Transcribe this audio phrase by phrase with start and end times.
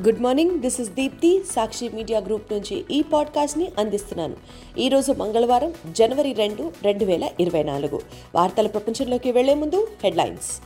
[0.00, 4.36] Good morning this is Deepti Sakshi media group నుంచి ఈ పాడ్కాస్ట్ని అందిస్తున్నాను.
[4.78, 8.00] ఈరోజు మంగళవారం జనవరి రెండు రెండు వేల ఇరవై నాలుగు.
[8.34, 10.60] వార్తల ప్రపంచంలోకి వెళ్ళే ముందు హెడ్లైన్స్.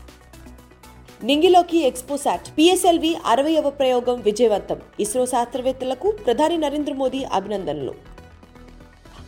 [1.24, 4.80] నింగిలోకి ఎక్స్పోసాట్ పిఎస్ఎల్వి అరవయవ ప్రయోగం విజయవంతం.
[5.00, 7.94] ఇస్రో శాస్త్రవేత్తలకు ప్రధాని నరేంద్ర మోదీ అభినందనలు.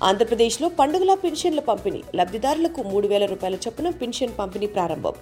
[0.02, 2.02] ఆంధ్రప్రదేశ్లో పండుగల పెన్షన్ల పంపిణీ.
[2.14, 5.12] లబ్ధిదారులకు మూడు వేల రూపాయల చొప్పున పెన్షన్ పంపిణీ ప్రారంభం.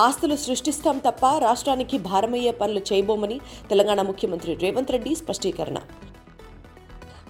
[0.00, 3.36] ఆస్తులు సృష్టిస్తాం తప్ప రాష్ట్రానికి భారమయ్యే పనులు చేయబోమని
[3.70, 5.78] తెలంగాణ ముఖ్యమంత్రి రేవంత్ రెడ్డి స్పష్టీకరణ.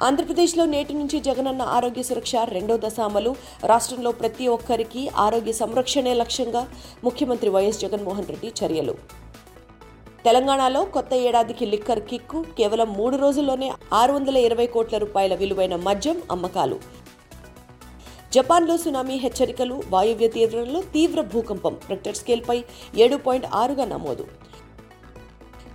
[0.08, 3.32] ఆంధ్రప్రదేశ్లో నేటి నుంచి జగనన్న ఆరోగ్య సురక్ష రెండో దశ అమలు
[3.70, 6.62] రాష్ట్రంలో ప్రతి ఒక్కరికి ఆరోగ్య సంరక్షణే లక్ష్యంగా
[7.04, 8.94] ముఖ్యమంత్రి వైఎస్ జగన్మోహన్ రెడ్డి చర్యలు.
[10.24, 16.22] తెలంగాణలో కొత్త ఏడాదికి లిక్కర్ కిక్కు కేవలం మూడు రోజుల్లోనే ఆరు వందల ఇరవై కోట్ల రూపాయల విలువైన మద్యం
[16.30, 17.01] అమ్మకాలు.
[18.34, 22.56] జపాన్లో సునామీ హెచ్చరికలు వాయువ్య తీవ్రంలో తీవ్ర భూకంపం రెక్టర్ స్కేల్పై
[23.04, 24.24] ఏడు పాయింట్ ఆరుగా నమోదు.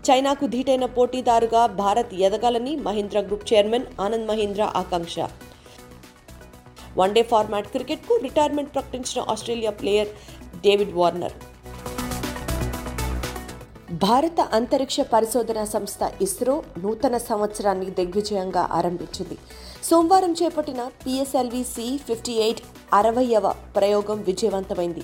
[0.08, 5.18] చైనాకు ధీటైన పోటీదారుగా భారత్ ఎదగాలని మహీంద్రా గ్రూప్ చైర్మన్ ఆనంద్ మహీంద్రా ఆకాంక్ష.
[7.00, 10.12] వన్డే ఫార్మాట్ క్రికెట్కు రిటైర్మెంట్ ప్రకటించిన ఆస్ట్రేలియా ప్లేయర్
[10.66, 11.38] డేవిడ్ వార్నర్
[14.06, 19.38] భారత అంతరిక్ష పరిశోధన సంస్థ ఇస్రో నూతన సంవత్సరాన్ని దిగ్విజయంగా ఆరంభించింది.
[19.88, 22.62] సోమవారం చేపట్టిన పిఎస్ఎల్వి సి ఫిఫ్టీ ఎయిట్
[23.00, 25.04] అరవయవ ప్రయోగం విజయవంతమైంది.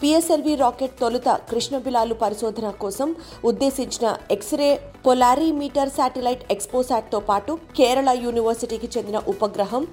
[0.00, 3.08] పిఎస్ఎల్వి రాకెట్ తొలుత కృష్ణబిలాలు పరిశోధన కోసం
[3.50, 4.70] ఉద్దేశించిన ఎక్స్రే
[5.06, 9.84] పొలారీమీటర్ శాటిలైట్ ఎక్స్పోసాట్తో పాటు కేరళ యూనివర్సిటీకి చెందిన ఉపగ్రహం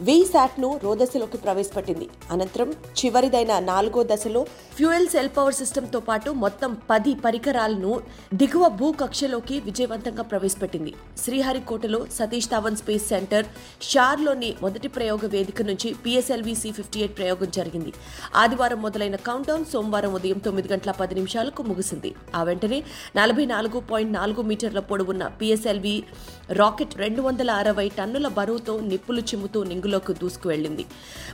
[0.00, 2.06] వీసాట్ను రోదశలోకి ప్రవేశపెట్టింది.
[2.30, 4.42] అనంతరం చివరిదైన నాలుగో దశలో
[4.76, 7.92] ఫ్యూయల్ సెల్ పవర్ సిస్టంతో పాటు మొత్తం పది పరికరాలను
[8.34, 10.92] దిగువ భూ కక్షలోకి విజయవంతంగా ప్రవేశపెట్టింది.
[11.22, 13.46] శ్రీహరికోటలో సతీష్ ధావన్ స్పేస్ సెంటర్
[13.90, 17.94] షార్లోని మొదటి ప్రయోగ వేదిక నుంచి పిఎస్ఎల్వి సి ఫిఫ్టీ ఎయిట్ ప్రయోగం జరిగింది.
[18.34, 22.14] ఆదివారం మొదలైన కౌంటౌన్ సోమవారం ఉదయం తొమ్మిది గంటల పది నిమిషాలకు ముగిసింది.
[22.34, 22.84] ఆ వెంటనే
[23.16, 26.02] నలభై నాలుగు పాయింట్ నాలుగు మీటర్ల పొడవున్న పిఎస్ఎల్వి
[26.50, 30.84] రాకెట్ రెండు వందల అరవై టన్నుల బరువుతో నిప్పులు చిమ్ముతూ నింగులోకి దూసుకువెళ్ళింది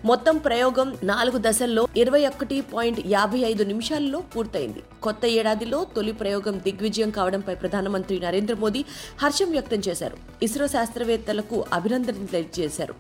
[0.05, 4.83] మొత్తం ప్రయోగం నాలుగు దశల్లో ఇరవై ఒకటి పాయింట్ యాభై ఐదు నిమిషాల్లో పూర్తయింది.
[5.03, 8.85] కొత్త ఏడాదిలో తొలి ప్రయోగం దిగ్విజయం కావడంపై ప్రధానమంత్రి నరేంద్ర మోదీ
[9.23, 10.17] హర్షం వ్యక్తం చేశారు.
[10.43, 12.95] ఇస్రో శాస్త్రవేత్తలకు అభినందనలు తెలియజేశారు.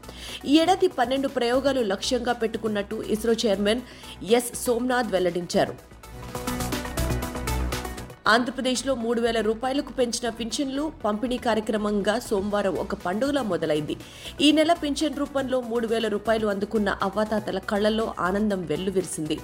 [0.44, 3.80] ఈ ఏడాది పన్నెండు ప్రయోగాలు లక్ష్యంగా పెట్టుకున్నట్టు ఇస్రో చైర్మన్
[4.22, 5.91] ఎస్ సోమ్నాథ్ వెల్లడించారు.
[8.30, 13.96] ఆంధ్రప్రదేశ్లో మూడు వేల రూపాయలకు పెంచిన పింఛన్లు పంపిణీ కార్యక్రమంగా సోమవారం ఒక పండుగలా మొదలైంది.
[14.40, 19.38] ఈ నెల పింఛన్ రూపంలో మూడు వేల రూపాయలు అందుకున్న అవ్వాతాతల కళ్ళలో ఆనందం వెల్లువిరిసింది.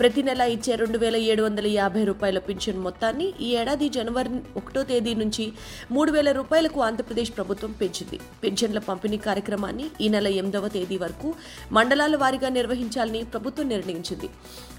[0.00, 4.82] ప్రతి నెల ఇచ్చే రెండు వేల ఏడు వందల యాభై రూపాయల పింఛన్ మొత్తాన్ని ఈ ఏడాది జనవరి ఒకటో
[4.82, 5.52] తేదీ నుంచి
[5.90, 8.20] మూడు వేల రూపాయలకు ఆంధ్రప్రదేశ్ ప్రభుత్వం పెంచింది.
[8.44, 11.34] పింఛన్ల పంపిణీ కార్యక్రమాన్ని ఈ నెల ఎనిమిదవ తేదీ వరకు
[11.72, 14.30] మండలాల వారీగా నిర్వహించాలని ప్రభుత్వం నిర్ణయించింది.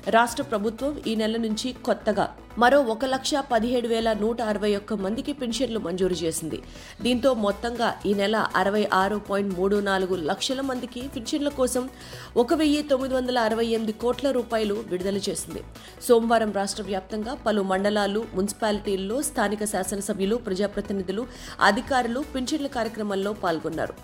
[0.08, 2.28] రాష్ట్ర ప్రభుత్వం ఈ నెల నుంచి కొత్తగా
[2.58, 6.60] మరో ఒక లక్ష పదిహేడు వేల నూట అరవై ఒక్క మందికి పెన్షన్లు మంజూరు చేసింది.
[7.06, 11.84] దీంతో మొత్తంగా ఈ నెల అరవై ఆరు పాయింట్ మూడు నాలుగు లక్షల మందికి పెన్షన్ల కోసం
[12.44, 15.64] ఒక వెయ్యి తొమ్మిది వందల అరవై ఎనిమిది కోట్ల రూపాయలు విడుదల చేసింది.
[16.08, 21.26] సోమవారం రాష్ట్ర వ్యాప్తంగా పలు మండలాలు మున్సిపాలిటీల్లో స్థానిక శాసనసభ్యులు ప్రజాప్రతినిధులు
[21.70, 23.96] అధికారులు పెన్షన్ల కార్యక్రమంలో పాల్గొన్నారు.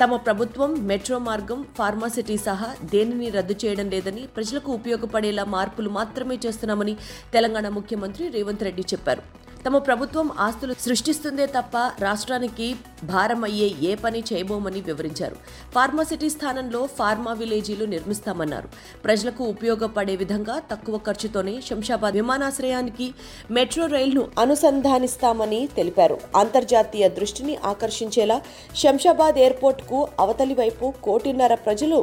[0.00, 6.94] తమ ప్రభుత్వం మెట్రో మార్గం ఫార్మాసిటీ సహా దేనిని రద్దు చేయడం లేదని ప్రజలకు ఉపయోగపడేలా మార్పులు మాత్రమే చేస్తున్నామని
[7.34, 9.22] తెలంగాణ ముఖ్యమంత్రి రేవంత్ రెడ్డి చెప్పారు.
[9.66, 12.66] తమ ప్రభుత్వం ఆస్తులు సృష్టిస్తుందే తప్ప రాష్ట్రానికి
[13.04, 15.36] భారం అయ్యే ఏ పని చేయబోమని వివరించారు.
[15.74, 18.68] ఫార్మాసిటీ స్థానంలో ఫార్మా విలేజీలు నిర్మిస్తామన్నారు.
[19.04, 23.08] ప్రజలకు ఉపయోగపడే విధంగా తక్కువ ఖర్చుతోనే శంషాబాద్ విమానాశ్రయానికి
[23.50, 26.18] మెట్రో రైలును అనుసంధానిస్తామని తెలిపారు.
[26.36, 28.38] అంతర్జాతీయ దృష్టిని ఆకర్షించేలా
[28.76, 32.00] శంషాబాద్ ఎయిర్పోర్ట్కు అవతలి వైపు కోటిన్నర ప్రజలు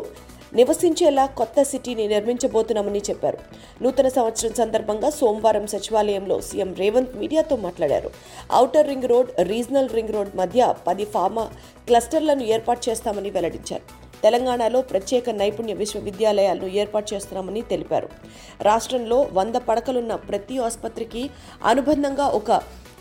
[0.58, 3.40] నివసించేలా కొత్త సిటీని నిర్మించబోతున్నామని చెప్పారు.
[3.84, 8.10] నూతన సంవత్సరం సందర్భంగా సోమవారం సచివాలయంలో సీఎం రేవంత్ మీడియాతో మాట్లాడారు.
[8.56, 11.46] Outer ring road regional ring road మధ్య పది ఫార్మా
[11.88, 13.86] క్లస్టర్లను ఏర్పాటు చేస్తామని వెల్లడించారు.
[14.24, 18.10] తెలంగాణలో ప్రత్యేక నైపుణ్య విశ్వవిద్యాలయాలను ఏర్పాటు చేస్తున్నామని తెలిపారు.
[18.62, 21.30] రాష్ట్రంలో వంద పడకలున్న ప్రతి ఆసుపత్రికి
[21.66, 22.52] అనుబంధంగా ఒక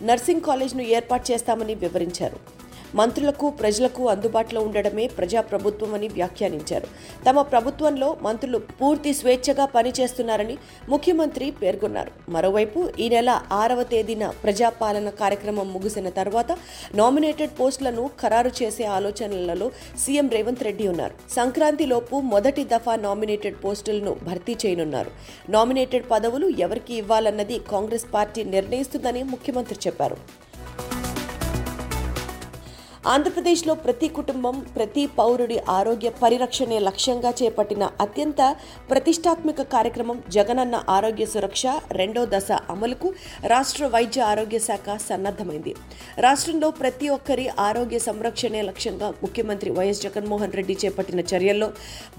[0.02, 2.38] నర్సింగ్ కాలేజ్ను ఏర్పాటు చేస్తామని వివరించారు.
[3.00, 6.88] మంత్రులకు ప్రజలకు అందుబాటులో ఉండడమే ప్రజాప్రభుత్వం అని వ్యాఖ్యానించారు.
[7.26, 10.56] తమ ప్రభుత్వంలో మంత్రులు పూర్తి స్వేచ్ఛగా పనిచేస్తున్నారని
[10.92, 12.12] ముఖ్యమంత్రి పేర్కొన్నారు.
[12.34, 13.30] మరోవైపు ఈ నెల
[13.60, 16.52] ఆరవ తేదీన ప్రజాపాలన కార్యక్రమం ముగిసిన తర్వాత
[17.00, 19.68] నామినేటెడ్ పోస్టులను ఖరారు చేసే ఆలోచనలలో
[20.04, 21.14] సీఎం రేవంత్ రెడ్డి ఉన్నారు.
[21.38, 25.10] సంక్రాంతిలోపు మొదటి దఫా నామినేటెడ్ పోస్టులను భర్తీ చేయనున్నారు.
[25.56, 30.18] నామినేటెడ్ పదవులు ఎవరికి ఇవ్వాలన్నది కాంగ్రెస్ పార్టీ నిర్ణయిస్తుందని ముఖ్యమంత్రి చెప్పారు.
[33.10, 38.56] ఆంధ్రప్రదేశ్లో ప్రతి కుటుంబం ప్రతి పౌరుడి ఆరోగ్య పరిరక్షణే లక్ష్యంగా చేపట్టిన అత్యంత
[38.90, 41.62] ప్రతిష్టాత్మక కార్యక్రమం జగనన్న ఆరోగ్య సురక్ష
[41.92, 43.08] రెండో దశ అమలుకు
[43.46, 45.74] రాష్ట్ర వైద్య ఆరోగ్య శాఖ సన్నద్ధమైంది.
[46.18, 51.70] రాష్ట్రంలో ప్రతి ఒక్కరి ఆరోగ్య సంరక్షణే లక్ష్యంగా ముఖ్యమంత్రి వైఎస్ జగన్మోహన్ రెడ్డి చేపట్టిన చర్యల్లో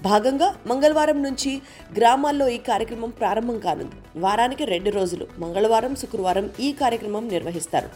[0.02, 1.54] భాగంగా మంగళవారం నుంచి
[1.98, 3.96] గ్రామాల్లో ఈ కార్యక్రమం ప్రారంభం కానుంది.
[4.16, 5.26] వారానికి రెండు రోజులు.
[5.38, 7.90] మంగళవారం శుక్రవారం ఈ కార్యక్రమం నిర్వహిస్తారు.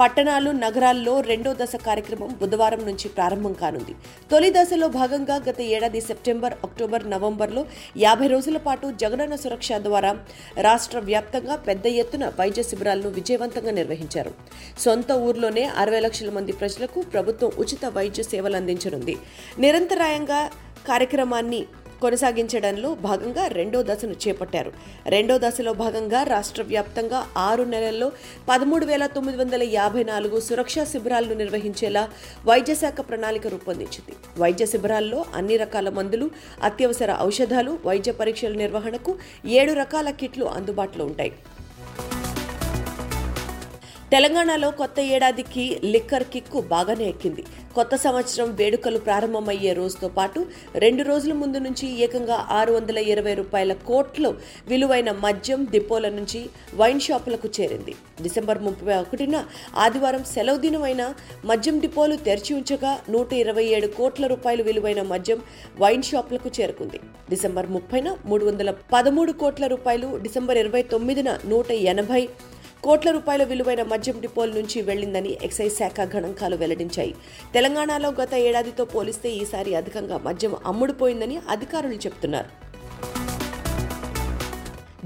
[0.00, 3.94] పట్టణాలు నగరాల్లో రెండో దశ కార్యక్రమం బుధవారం నుంచి ప్రారంభం కానుంది.
[4.30, 7.66] తొలి దశలో భాగంగా గత ఏడాది సెప్టెంబర్ అక్టోబర్ నవంబర్లో
[7.96, 10.16] యాభై రోజుల పాటు జగనన్న సురక్ష ద్వారా
[10.60, 14.34] రాష్ట్ర వ్యాప్తంగా పెద్ద ఎత్తున వైద్య శిబిరాలను విజయవంతంగా నిర్వహించారు.
[14.78, 19.16] సొంత ఊర్లోనే అరవై లక్షల మంది ప్రజలకు ప్రభుత్వం ఉచిత వైద్య సేవలు అందించనుంది.
[19.58, 20.50] నిరంతరాయంగా
[20.88, 21.66] కార్యక్రమాన్ని
[22.04, 24.72] కొనసాగించడంలో భాగంగా రెండో దశను చేపట్టారు.
[25.14, 28.08] రెండో దశలో భాగంగా రాష్ట్ర వ్యాప్తంగా ఆరు నెలల్లో
[28.48, 32.02] పదమూడు వేల తొమ్మిది వందల యాభై నాలుగు సురక్షా శిబిరాలను నిర్వహించేలా
[32.50, 34.14] వైద్య శాఖ ప్రణాళిక రూపొందించింది.
[34.42, 36.28] వైద్య శిబిరాల్లో అన్ని రకాల మందులు
[36.68, 39.12] అత్యవసర ఔషధాలు వైద్య పరీక్షల నిర్వహణకు
[39.60, 41.32] ఏడు రకాల కిట్లు అందుబాటులో ఉంటాయి.
[44.12, 45.62] తెలంగాణలో కొత్త ఏడాదికి
[45.92, 47.42] లిక్కర్ కిక్కు బాగానే ఎక్కింది.
[47.76, 50.40] కొత్త సంవత్సరం వేడుకలు ప్రారంభమయ్యే రోజుతో పాటు
[50.84, 54.30] రెండు రోజుల ముందు నుంచి ఏకంగా ఆరు వందల ఇరవై రూపాయల కోట్లు
[54.68, 56.40] విలువైన మద్యం డిపోల నుంచి
[56.80, 57.94] వైన్ షాపులకు చేరింది.
[58.22, 59.36] డిసెంబర్ ముప్పై ఒకటిన
[59.84, 61.02] ఆదివారం సెలవు దినమైన
[61.52, 65.40] మద్యం డిపోలు తెరిచి ఉంచగా నూట ఇరవై ఏడు కోట్ల రూపాయలు విలువైన మద్యం
[65.84, 67.00] వైన్ షాపులకు చేరుకుంది.
[67.32, 72.22] డిసెంబర్ ముప్పైన మూడు వందల పదమూడు కోట్ల రూపాయలు డిసెంబర్ ఇరవై తొమ్మిదిన నూట ఎనభై
[72.84, 77.12] కోట్ల రూపాయల విలువైన మద్యం డిపోల నుంచి వెళ్ళిందని ఎక్సైజ్ శాఖ గణాంకాలు వెల్లడించాయి.
[77.54, 82.50] తెలంగాణలో గత ఏడాదితో పోలిస్తే ఈసారి అధికంగా మద్యం అమ్ముడుపోయిందని అధికారులు చెబుతున్నారు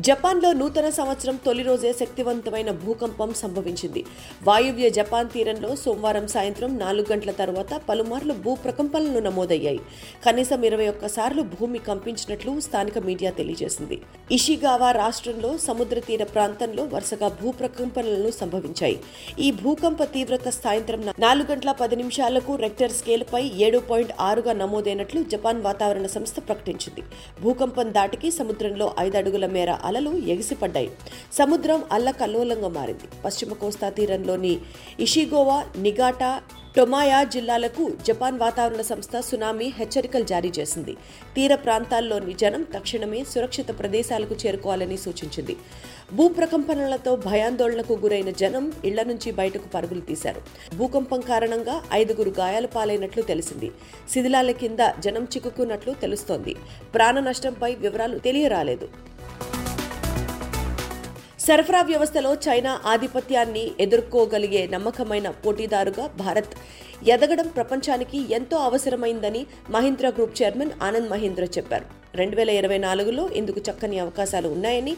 [0.07, 4.05] జపాన్లో నూతన సంవత్సరం తొలి రోజే శక్తివంతమైన భూకంపం సంభవించింది.
[4.43, 9.81] వాయువ్య జపాన్ తీరంలో సోమవారం సాయంత్రం నాలుగు గంటల తర్వాత పలుమార్లు భూ ప్రకంపనలు నమోదయ్యాయి.
[10.27, 13.99] కనీసం ఇరవై ఒక్కసార్లు భూమి కంపించినట్లు స్థానిక మీడియా తెలియజేసింది.
[14.33, 18.99] ఇషిగావా రాష్ట్రంలో సముద్ర తీర ప్రాంతంలో వరుసగా భూ ప్రకంపనలు సంభవించాయి.
[19.41, 25.63] ఈ భూకంప తీవ్రత సాయంత్రం నాలుగు గంటల పది నిమిషాలకు రెక్టర్ స్కేల్పై ఏడు పాయింట్ ఆరుగా నమోదైనట్లు జపాన్
[25.63, 27.05] వాతావరణ సంస్థ ప్రకటించింది.
[27.43, 30.91] భూకంపం దాటికి సముద్రంలో ఐదు అడుగుల మేర అలలు ఎగిసిపడ్డాయి.
[31.33, 33.09] సముద్రం అల్లకల్లోలంగా మారింది.
[33.25, 34.55] పశ్చిమ కోస్తా తీరంలోని
[35.01, 36.31] ఇషిగోవా నిగాటా
[36.77, 40.95] టొమాయా జిల్లాలకు జపాన్ వాతావరణ సంస్థ సునామీ హెచ్చరికలు జారీ చేసింది.
[41.37, 45.57] తీర ప్రాంతాల్లోని జనం తక్షణమే సురక్షిత ప్రదేశాలకు చేరుకోవాలని సూచించింది.
[46.13, 50.41] భూప్రకంపనలతో భయాందోళనకు గురైన జనం ఇళ్ళ నుంచి బయటకు పరుగులు తీశారు.
[50.77, 53.71] భూకంపం కారణంగా ఐదుగురు గాయాలు పాలైనట్లు తెలిసింది.
[54.11, 56.55] శిథిలాల కింద జనం చిక్కుకున్నట్లు తెలుస్తోంది.
[56.95, 58.89] ప్రాణ నష్టంపై వివరాలు తెలియరాలేదు.
[61.49, 66.53] సరఫరా వ్యవస్థలో చైనా ఆధిపత్యాన్ని ఎదుర్కోగలిగే నమ్మకమైన పోటీదారుగా భారత్.
[67.15, 69.43] ఎదగడం ప్రపంచానికి ఎంతో అవసరమైందని
[69.75, 71.87] మహీంద్రా గ్రూప్ చైర్మన్ ఆనంద్ మహీంద్ర చెప్పారు.
[72.21, 74.95] రెండు వేల ఇరవై నాలుగులో ఇందుకు చక్కని అవకాశాలు ఉన్నాయని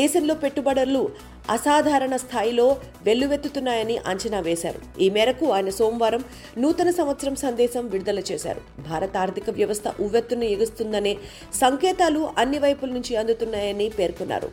[0.00, 1.04] దేశంలో పెట్టుబడులు
[1.50, 2.66] అసాధారణ స్థాయిలో
[3.06, 4.82] వెల్లువెత్తుతున్నాయని అంచనా వేశారు.
[5.04, 6.24] ఈ మేరకు ఆయన సోమవారం
[6.58, 8.62] నూతన సంవత్సరం సందేశం విడుదల చేశారు.
[8.90, 11.16] భారత ఆర్థిక వ్యవస్థ ఉవ్వెత్తున ఎగుస్తుందనే
[11.64, 14.50] సంకేతాలు అన్ని వైపుల నుంచి అందుతున్నాయని పేర్కొన్నారు.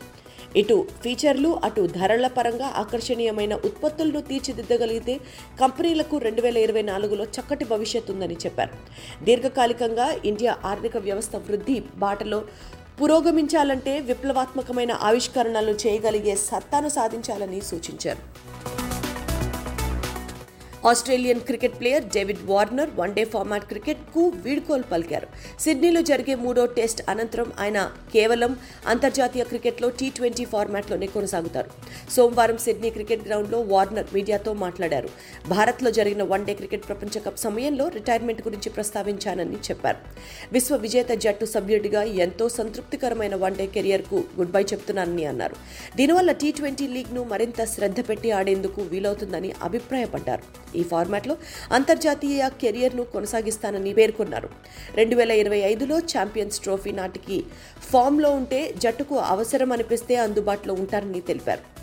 [0.55, 5.19] ఇటు ఫీచర్లు అటు ధరల పరంగా ఆకర్షణీయమైన ఉత్పత్తులను తీర్చిదిద్దగలిగితే
[5.59, 8.73] కంపెనీలకు రెండు వేల ఇరవై నాలుగులో చక్కటి భవిష్యత్తు ఉందని చెప్పారు.
[9.23, 12.41] దీర్ఘకాలికంగా ఇండియా ఆర్థిక వ్యవస్థ వృద్ధి బాటలో
[13.01, 18.23] పురోగమించాలంటే విప్లవాత్మకమైన ఆవిష్కరణలు చేయగలిగే సత్తాను సాధించాలని సూచించారు.
[20.87, 25.27] Australian cricket player David Warner one day format క్రికెట్కు వీడ్కోలు పలికారు.
[25.63, 27.79] సిడ్నీలో జరిగే మూడో టెస్ట్ అనంతరం ఆయన
[28.13, 28.51] కేవలం
[28.93, 31.69] అంతర్జాతీయ క్రికెట్లో టీ ట్వంటీ ఫార్మాట్లోనే కొనసాగుతారు.
[32.15, 35.09] సోమవారం సిడ్నీ క్రికెట్ గ్రౌండ్లో వార్నర్ మీడియాతో మాట్లాడారు.
[35.53, 39.99] భారత్లో జరిగిన వన్డే క్రికెట్ ప్రపంచ కప్ సమయంలో రిటైర్మెంట్ గురించి ప్రస్తావించానని చెప్పారు.
[40.53, 45.55] విశ్వ విజేత జట్టు సభ్యుడిగా ఎంతో సంతృప్తికరమైన వన్డే కెరియర్కు గుడ్ బై చెప్తున్నానని అన్నారు.
[45.99, 50.43] దీనివల్ల టీ ట్వంటీ లీగ్ను మరింత శ్రద్ధ పెట్టి ఆడేందుకు వీలవుతుందని అభిప్రాయపడ్డారు.
[50.75, 51.37] ఈ ఫార్మాట్లో
[51.71, 54.49] అంతర్జాతీయ కెరియర్ను కొనసాగిస్తానని పేర్కొన్నారు.
[54.95, 57.43] రెండు వేల ఇరవై ఐదులో ఛాంపియన్స్ ట్రోఫీ నాటికి
[57.93, 61.79] ఫామ్లో ఉంటే జట్టుకు అవసరం అనిపిస్తే అందుబాటులో ఉంటారని తెలిపారు.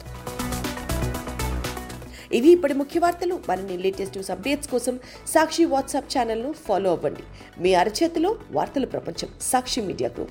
[2.35, 3.40] ఇవి ఇప్పటి ముఖ్య వార్తలు.
[3.49, 7.23] మరిన్ని లేటెస్ట్ న్యూస్ అప్డేట్స్ కోసం సాక్షి వాట్సాప్ ఛానల్ను ఫాలో అవ్వండి.
[7.62, 10.31] మీ అరచేతిలో వార్తల ప్రపంచం సాక్షి మీడియా గ్రూప్.